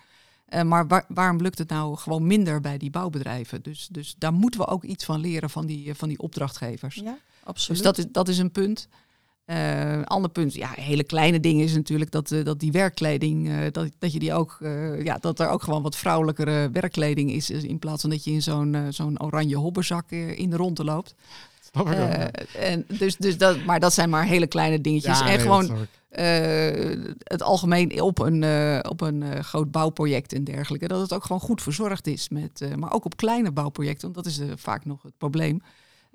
[0.65, 3.61] maar waar, waarom lukt het nou gewoon minder bij die bouwbedrijven?
[3.61, 6.95] Dus, dus daar moeten we ook iets van leren van die, van die opdrachtgevers.
[6.95, 7.83] Ja, absoluut.
[7.83, 8.87] Dus dat is, dat is een punt.
[9.45, 13.58] Uh, ander punt, ja, hele kleine dingen is natuurlijk dat, uh, dat die werkkleding, uh,
[13.71, 14.58] dat, dat je die ook,
[15.03, 18.41] ja, dat er ook gewoon wat vrouwelijkere werkkleding is, in plaats van dat je in
[18.41, 21.15] zo'n zo'n oranje hobberzak in de ronde loopt.
[21.71, 22.12] Snap ik ook,
[22.56, 25.19] en dus, dus dat, maar dat zijn maar hele kleine dingetjes.
[25.19, 25.88] Ja, en nee, gewoon
[27.23, 28.43] het algemeen op een,
[28.89, 32.29] op een groot bouwproject en dergelijke, dat het ook gewoon goed verzorgd is.
[32.29, 35.62] Met, maar ook op kleine bouwprojecten, want dat is vaak nog het probleem.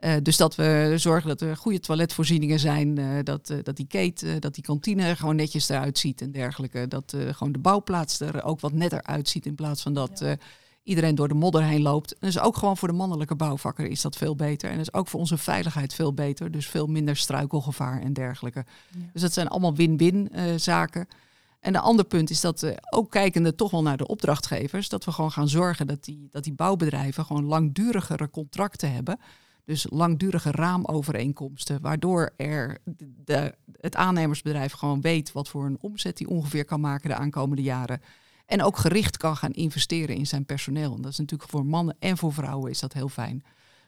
[0.01, 3.87] Uh, dus dat we zorgen dat er goede toiletvoorzieningen zijn, uh, dat, uh, dat die
[3.87, 6.89] keten, dat die kantine er gewoon netjes eruit ziet en dergelijke.
[6.89, 10.37] Dat gewoon de bouwplaats er ook wat netter uitziet in plaats van dat ja.
[10.83, 12.13] iedereen door de modder heen loopt.
[12.13, 14.71] En dus ook gewoon voor de mannelijke bouwvakker is dat veel beter.
[14.71, 16.51] En dus ook voor onze veiligheid veel beter.
[16.51, 18.65] Dus veel minder struikelgevaar en dergelijke.
[18.91, 19.01] Ja.
[19.13, 21.09] Dus dat zijn allemaal win-win zaken.
[21.61, 25.05] En een ander punt is dat, uh, ook kijkende toch wel naar de opdrachtgevers, dat
[25.05, 29.19] we gewoon gaan zorgen dat die, dat die bouwbedrijven gewoon langdurigere contracten hebben.
[29.69, 32.79] Dus langdurige raamovereenkomsten, waardoor er
[33.25, 37.63] de, het aannemersbedrijf gewoon weet wat voor een omzet hij ongeveer kan maken de aankomende
[37.63, 38.01] jaren.
[38.47, 40.95] En ook gericht kan gaan investeren in zijn personeel.
[40.95, 43.45] En dat is natuurlijk voor mannen en voor vrouwen is dat heel fijn.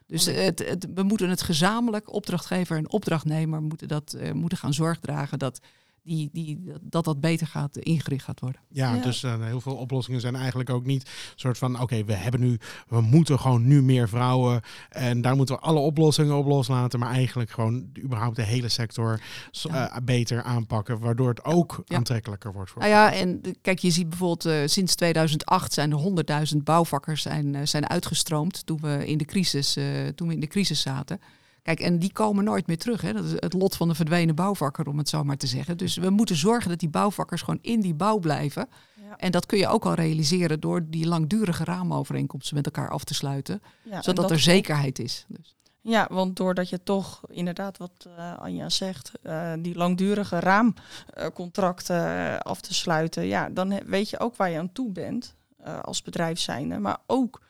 [0.06, 4.74] Dus het, het, we moeten het gezamenlijk, opdrachtgever en opdrachtnemer, moeten, dat, uh, moeten gaan
[4.74, 5.60] zorg dragen dat
[6.02, 8.60] die, die, dat dat beter gaat ingericht gaat worden.
[8.68, 12.40] Ja, dus uh, heel veel oplossingen zijn eigenlijk ook niet soort van oké, we hebben
[12.40, 12.58] nu,
[12.88, 17.10] we moeten gewoon nu meer vrouwen en daar moeten we alle oplossingen op loslaten, maar
[17.10, 19.20] eigenlijk gewoon überhaupt de hele sector
[19.66, 21.96] uh, beter aanpakken, waardoor het ook ja.
[21.96, 22.70] aantrekkelijker wordt.
[22.70, 27.22] Voor nou ja, en kijk, je ziet bijvoorbeeld uh, sinds 2008 zijn er 100.000 bouwvakkers
[27.22, 29.78] zijn, zijn uitgestroomd toen we in de crisis,
[30.14, 31.20] toen we in de crisis zaten.
[31.62, 33.00] Kijk, en die komen nooit meer terug.
[33.00, 33.12] Hè?
[33.12, 35.76] Dat is het lot van de verdwenen bouwvakker, om het zo maar te zeggen.
[35.76, 38.68] Dus we moeten zorgen dat die bouwvakkers gewoon in die bouw blijven.
[38.94, 39.16] Ja.
[39.16, 43.14] En dat kun je ook al realiseren door die langdurige raamovereenkomsten met elkaar af te
[43.14, 43.62] sluiten.
[43.82, 45.24] Ja, zodat er zekerheid is.
[45.28, 45.56] Dus.
[45.82, 52.38] Ja, want doordat je toch inderdaad, wat uh, Anja zegt, uh, die langdurige raamcontracten uh,
[52.38, 55.34] af te sluiten, ja, dan weet je ook waar je aan toe bent
[55.82, 56.78] als bedrijf zijnde.
[56.78, 57.42] Maar ook,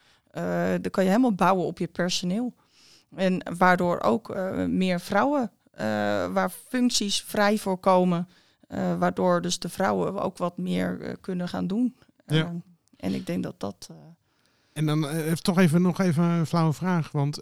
[0.80, 2.54] dan kan je helemaal bouwen op je personeel.
[3.16, 5.78] En waardoor ook uh, meer vrouwen, uh,
[6.32, 8.28] waar functies vrij voorkomen,
[8.68, 11.96] uh, waardoor dus de vrouwen ook wat meer kunnen gaan doen.
[12.26, 12.54] Ja.
[12.96, 13.90] en ik denk dat dat.
[14.72, 17.12] En dan uh, toch even nog even een flauwe vraag.
[17.12, 17.36] Want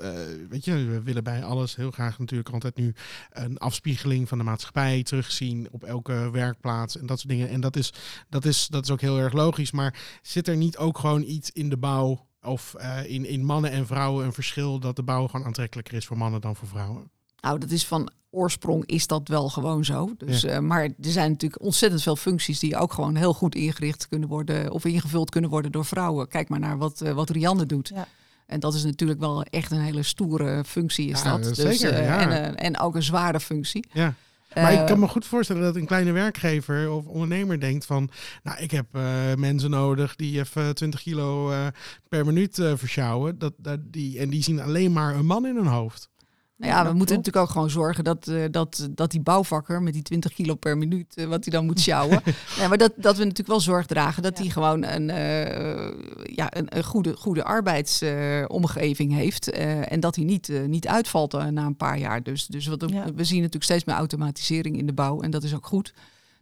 [0.48, 2.94] weet je, we willen bij alles heel graag natuurlijk altijd nu
[3.30, 7.48] een afspiegeling van de maatschappij terugzien op elke werkplaats en dat soort dingen.
[7.48, 7.92] En dat is,
[8.28, 9.70] dat is, dat is ook heel erg logisch.
[9.70, 13.70] Maar zit er niet ook gewoon iets in de bouw of uh, in, in mannen
[13.70, 17.10] en vrouwen een verschil dat de bouw gewoon aantrekkelijker is voor mannen dan voor vrouwen?
[17.40, 20.14] Nou, dat is van oorsprong is dat wel gewoon zo.
[20.18, 20.54] Dus, ja.
[20.54, 24.28] uh, maar er zijn natuurlijk ontzettend veel functies die ook gewoon heel goed ingericht kunnen
[24.28, 26.28] worden of ingevuld kunnen worden door vrouwen.
[26.28, 27.90] Kijk maar naar wat, uh, wat Rianne doet.
[27.94, 28.06] Ja.
[28.46, 31.54] En dat is natuurlijk wel echt een hele stoere functie is ja, dat.
[31.54, 32.30] Dus, zeker, ja.
[32.30, 33.84] en, en ook een zware functie.
[33.92, 34.14] Ja.
[34.54, 38.10] Maar ik kan me goed voorstellen dat een kleine werkgever of ondernemer denkt van,
[38.42, 39.02] nou, ik heb uh,
[39.34, 41.66] mensen nodig die even 20 kilo uh,
[42.08, 43.38] per minuut uh, versjouwen.
[43.38, 46.10] Dat, dat, die, en die zien alleen maar een man in hun hoofd.
[46.58, 49.92] Nou ja, we moeten natuurlijk ook gewoon zorgen dat, uh, dat, dat die bouwvakker met
[49.92, 52.22] die 20 kilo per minuut, uh, wat hij dan moet sjouwen.
[52.58, 54.52] ja, maar dat, dat we natuurlijk wel zorg dragen dat hij ja.
[54.52, 59.50] gewoon een, uh, ja, een, een, goede, goede arbeidsomgeving heeft.
[59.50, 62.22] en dat hij niet, niet uitvalt na een paar jaar.
[62.22, 63.04] Dus, dus wat, ja.
[63.14, 65.94] we zien natuurlijk steeds meer automatisering in de bouw en dat is ook goed.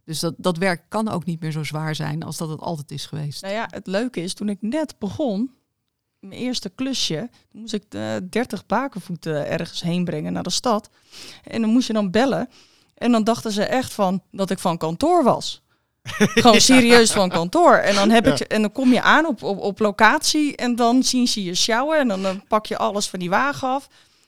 [0.03, 2.91] Dus dat, dat werk kan ook niet meer zo zwaar zijn als dat het altijd
[2.91, 3.41] is geweest.
[3.41, 5.51] Nou ja, het leuke is, toen ik net begon,
[6.19, 7.29] mijn eerste klusje.
[7.51, 10.89] Moest ik uh, 30 bakenvoeten ergens heen brengen naar de stad.
[11.43, 12.49] En dan moest je dan bellen.
[12.93, 15.61] En dan dachten ze echt van dat ik van kantoor was.
[16.17, 17.73] Gewoon serieus van kantoor.
[17.73, 18.31] En dan, heb ja.
[18.31, 21.55] ik, en dan kom je aan op, op, op locatie en dan zien ze je
[21.55, 21.99] sjouwen.
[21.99, 23.87] En dan, dan pak je alles van die wagen af.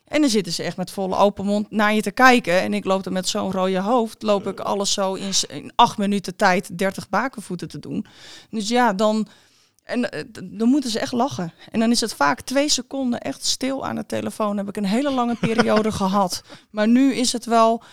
[0.10, 2.62] En dan zitten ze echt met volle open mond naar je te kijken.
[2.62, 5.98] En ik loop er met zo'n rode hoofd, loop ik alles zo in, in acht
[5.98, 8.06] minuten tijd 30 bakenvoeten te doen.
[8.50, 9.28] Dus ja, dan,
[9.90, 11.54] en uh, dan moeten ze echt lachen.
[11.72, 14.58] En dan is het vaak twee seconden echt stil aan de telefoon.
[14.58, 16.44] Heb ik een hele lange periode gehad.
[16.70, 17.84] Maar nu is het wel.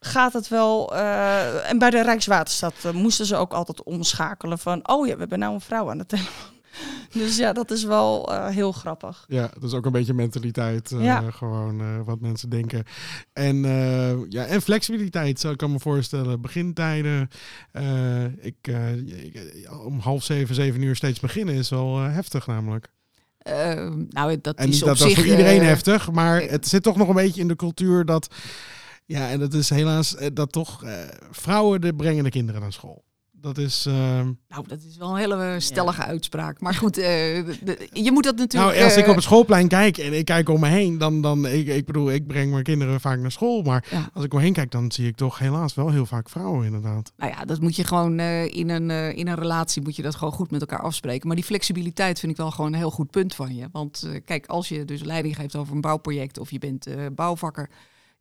[0.00, 0.94] Gaat het wel.
[0.94, 4.88] Uh, en bij de Rijkswaterstaat uh, moesten ze ook altijd omschakelen van.
[4.88, 6.53] Oh ja, we hebben nou een vrouw aan de telefoon.
[7.12, 9.24] Dus ja, dat is wel uh, heel grappig.
[9.28, 10.90] Ja, dat is ook een beetje mentaliteit.
[10.90, 11.30] Uh, ja.
[11.30, 12.84] Gewoon uh, wat mensen denken.
[13.32, 13.56] En,
[14.28, 16.40] ja, en flexibiliteit, zou ik kan me voorstellen.
[16.40, 17.28] Begintijden.
[18.40, 18.56] Ik,
[19.06, 19.50] ik,
[19.84, 22.92] om half zeven, zeven uur steeds beginnen is wel heftig namelijk.
[23.48, 26.96] Uh, nou, dat en is dat zich, dat voor iedereen heftig, maar het zit toch
[26.96, 28.34] nog een beetje in de cultuur dat...
[29.06, 30.84] Ja, en dat is helaas dat toch
[31.30, 33.04] vrouwen de brengen de kinderen naar school.
[33.44, 33.86] Dat is.
[33.86, 33.94] Uh...
[34.48, 36.06] Nou, dat is wel een hele stellige ja.
[36.06, 36.60] uitspraak.
[36.60, 38.72] Maar goed, uh, de, de, je moet dat natuurlijk.
[38.72, 41.20] Nou, als ik op het schoolplein kijk en ik kijk om me heen, dan.
[41.20, 43.62] dan ik, ik bedoel, ik breng mijn kinderen vaak naar school.
[43.62, 44.10] Maar ja.
[44.14, 47.12] als ik omheen kijk, dan zie ik toch helaas wel heel vaak vrouwen, inderdaad.
[47.16, 50.02] Nou ja, dat moet je gewoon uh, in, een, uh, in een relatie moet je
[50.02, 51.26] dat gewoon goed met elkaar afspreken.
[51.26, 53.68] Maar die flexibiliteit vind ik wel gewoon een heel goed punt van je.
[53.72, 57.68] Want kijk, als je dus leiding geeft over een bouwproject of je bent bouwvakker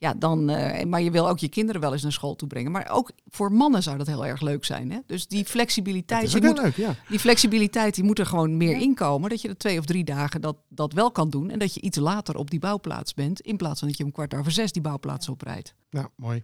[0.03, 2.71] ja, dan, uh, maar je wil ook je kinderen wel eens naar school toe brengen.
[2.71, 4.91] Maar ook voor mannen zou dat heel erg leuk zijn.
[4.91, 4.99] Hè?
[5.05, 6.95] Dus die flexibiliteit, die, moet, leuk, ja.
[7.09, 8.81] die flexibiliteit die moet er gewoon meer ja.
[8.81, 9.29] inkomen.
[9.29, 11.49] Dat je er twee of drie dagen dat, dat wel kan doen.
[11.49, 13.41] En dat je iets later op die bouwplaats bent.
[13.41, 15.73] In plaats van dat je om kwart over zes die bouwplaats oprijdt.
[15.89, 16.37] Ja, mooi.
[16.37, 16.43] Uh,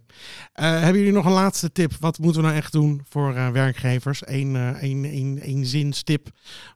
[0.54, 1.92] hebben jullie nog een laatste tip?
[2.00, 4.22] Wat moeten we nou echt doen voor uh, werkgevers?
[4.24, 6.28] Eén uh, een, een, een zinstip.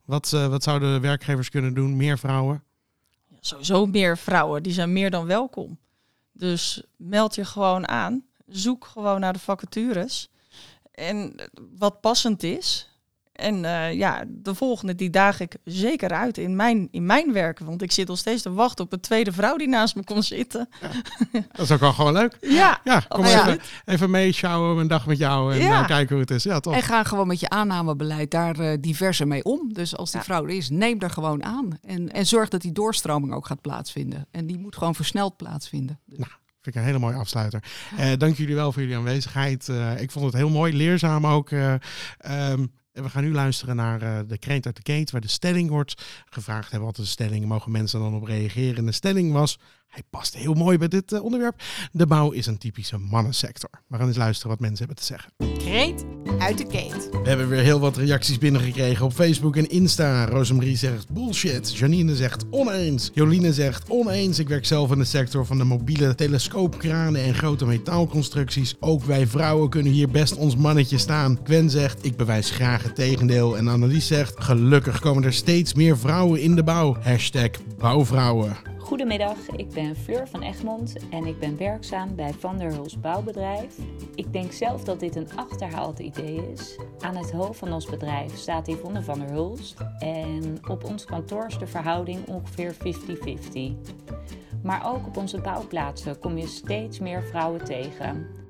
[0.04, 1.96] Wat, wat zouden werkgevers kunnen doen?
[1.96, 2.62] Meer vrouwen?
[3.28, 4.62] Ja, sowieso meer vrouwen.
[4.62, 5.78] Die zijn meer dan welkom.
[6.36, 8.24] Dus meld je gewoon aan.
[8.46, 10.28] Zoek gewoon naar de vacatures.
[10.92, 11.34] en
[11.78, 12.88] wat passend is.
[13.34, 17.58] En eh, ja, de volgende die daag ik zeker uit in mijn, in mijn werk.
[17.58, 20.22] Want ik zit nog steeds te wachten op een tweede vrouw die naast me kon
[20.22, 20.68] zitten.
[21.52, 22.36] Dat is ook wel gewoon leuk.
[22.40, 23.40] Ja, Ja, kom ja.
[23.48, 25.80] even, even mee, sjouwen, een dag met jou en Ja.
[25.80, 26.42] eh, kijken hoe het is.
[26.42, 26.74] Ja, toch?
[26.74, 29.72] En ga gewoon met je aannamebeleid daar eh, diverser mee om.
[29.72, 30.24] Dus als die Ja.
[30.26, 31.78] vrouw er is, neem er gewoon aan.
[31.82, 34.26] En, en zorg dat die doorstroming ook gaat plaatsvinden.
[34.30, 36.00] En die moet gewoon versneld plaatsvinden.
[36.06, 36.18] Dus-
[36.60, 37.62] Vind ik een hele mooie afsluiter.
[37.96, 39.68] Eh, dank jullie wel voor jullie aanwezigheid.
[39.68, 41.50] Eh, ik vond het heel mooi, leerzaam ook.
[41.50, 41.74] eh,
[42.18, 45.28] ehm, en we gaan nu luisteren naar eh, de kreet uit de keet, waar de
[45.28, 46.70] stelling wordt gevraagd.
[46.70, 47.46] Hebben wat de stelling?
[47.46, 48.76] Mogen mensen dan op reageren?
[48.76, 51.62] En de stelling was, hij past heel mooi bij dit eh, onderwerp.
[51.92, 53.70] De bouw is een typische mannensector.
[53.86, 55.32] We gaan eens luisteren wat mensen hebben te zeggen.
[55.58, 56.04] Kreet
[56.38, 57.08] uit de keet.
[57.10, 60.26] We hebben weer heel wat reacties binnengekregen op Facebook en Insta.
[60.26, 61.76] Rosemarie zegt bullshit.
[61.76, 63.10] Janine zegt oneens.
[63.14, 64.38] Joline zegt oneens.
[64.38, 68.74] Ik werk zelf in de sector van de mobiele telescoopkranen en grote metaalconstructies.
[68.80, 71.38] Ook wij vrouwen kunnen hier best ons mannetje staan.
[71.44, 73.56] Gwen zegt ik bewijs graag het tegendeel.
[73.56, 76.96] En Annelies zegt gelukkig komen er steeds meer vrouwen in de bouw.
[77.00, 78.73] Hashtag bouwvrouwen.
[78.84, 83.78] Goedemiddag, ik ben Fleur van Egmond en ik ben werkzaam bij Van der Hulst Bouwbedrijf.
[84.14, 86.78] Ik denk zelf dat dit een achterhaald idee is.
[86.98, 91.46] Aan het hoofd van ons bedrijf staat Yvonne van der Hulst en op ons kantoor
[91.46, 92.78] is de verhouding ongeveer 50-50.
[94.62, 98.43] Maar ook op onze bouwplaatsen kom je steeds meer vrouwen tegen.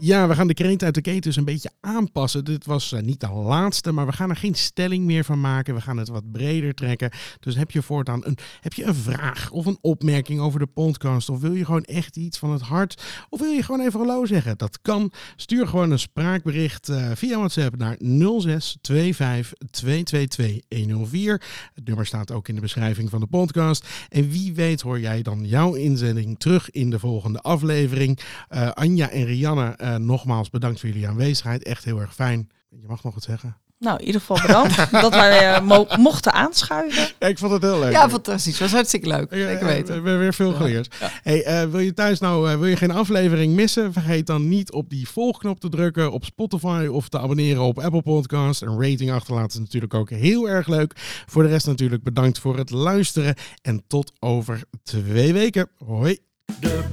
[0.00, 2.44] Ja, we gaan de kreet uit de keten een beetje aanpassen.
[2.44, 5.74] Dit was eh, niet de laatste, maar we gaan er geen stelling meer van maken.
[5.74, 7.10] We gaan het wat breder trekken.
[7.40, 11.28] Dus heb je voortaan een, heb je een vraag of een opmerking over de podcast?
[11.28, 13.02] Of wil je gewoon echt iets van het hart?
[13.28, 14.58] Of wil je gewoon even hallo zeggen?
[14.58, 15.12] Dat kan.
[15.36, 21.42] Stuur gewoon een spraakbericht eh, via WhatsApp naar 0625 222 104.
[21.74, 23.86] Het nummer staat ook in de beschrijving van de podcast.
[24.08, 28.18] En wie weet hoor jij dan jouw inzending terug in de volgende aflevering.
[28.48, 31.62] Eh, Anja en Rianne, eh, nogmaals bedankt voor jullie aanwezigheid.
[31.62, 32.50] Echt heel erg fijn.
[32.70, 33.56] Je mag nog wat zeggen.
[33.78, 37.08] nou in ieder geval bedankt dat wij eh, mo- mochten aanschuiven.
[37.18, 37.92] Ja, ik vond het heel leuk.
[37.92, 38.58] Ja, fantastisch.
[38.58, 39.30] Was hartstikke leuk.
[39.34, 39.94] Ja, Zeker We weten.
[39.94, 40.94] hebben weer veel geleerd.
[41.22, 43.92] Hey, eh, wil je thuis nou eh, wil je geen aflevering missen?
[43.92, 48.02] Vergeet dan niet op die volgknop te drukken op Spotify of te abonneren op Apple
[48.02, 48.62] Podcast.
[48.62, 50.92] Een rating achterlaten is natuurlijk ook heel erg leuk.
[51.26, 55.68] Voor de rest natuurlijk bedankt voor het luisteren en tot over twee weken.
[55.84, 56.18] Hoi.
[56.60, 56.84] De